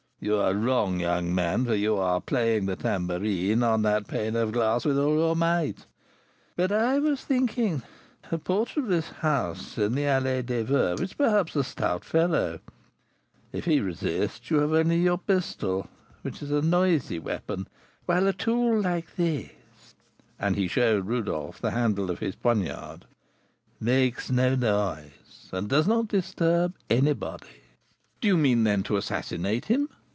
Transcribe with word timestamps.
"You 0.23 0.35
are 0.37 0.53
wrong, 0.53 0.99
young 0.99 1.33
man; 1.33 1.65
for 1.65 1.73
you 1.73 1.97
are 1.97 2.21
playing 2.21 2.67
the 2.67 2.75
tambourine 2.75 3.63
on 3.63 3.81
that 3.81 4.05
pane 4.07 4.35
of 4.35 4.51
glass 4.51 4.85
with 4.85 4.99
all 4.99 5.15
your 5.15 5.35
might. 5.35 5.87
But 6.55 6.71
I 6.71 6.99
was 6.99 7.23
thinking, 7.23 7.81
the 8.29 8.37
porter 8.37 8.81
of 8.81 8.85
this 8.85 9.09
house 9.09 9.79
in 9.79 9.95
the 9.95 10.03
Allée 10.03 10.45
des 10.45 10.63
Veuves 10.63 11.01
is 11.01 11.13
perhaps 11.13 11.55
a 11.55 11.63
stout 11.63 12.05
fellow; 12.05 12.59
if 13.51 13.65
he 13.65 13.79
resists, 13.81 14.51
you 14.51 14.57
have 14.59 14.73
only 14.73 14.97
your 14.97 15.17
pistol, 15.17 15.87
which 16.21 16.43
is 16.43 16.51
a 16.51 16.61
noisy 16.61 17.17
weapon, 17.17 17.67
whilst 18.05 18.27
a 18.27 18.33
tool 18.33 18.79
like 18.79 19.15
this 19.15 19.49
(and 20.37 20.55
he 20.55 20.67
showed 20.67 21.07
Rodolph 21.07 21.59
the 21.59 21.71
handle 21.71 22.11
of 22.11 22.19
his 22.19 22.35
poniard) 22.35 23.05
makes 23.79 24.29
no 24.29 24.53
noise, 24.53 25.49
and 25.51 25.67
does 25.67 25.87
not 25.87 26.09
disturb 26.09 26.75
anybody." 26.91 27.63
"Do 28.21 28.27
you 28.27 28.37
mean, 28.37 28.65
then, 28.65 28.83
to 28.83 28.97
assassinate 28.97 29.65
him?" 29.65 29.89